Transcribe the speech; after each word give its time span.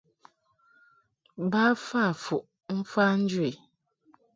Ba 1.51 1.63
fa 1.85 2.03
fuʼ 2.23 2.45
mfa 2.77 3.03
njɨ 3.19 3.41
i. 3.51 3.53